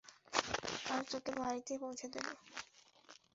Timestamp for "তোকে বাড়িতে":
1.11-1.73